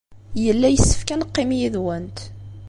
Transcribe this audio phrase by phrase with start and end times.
[0.43, 2.17] Yella yessefk ad neqqim yid-went.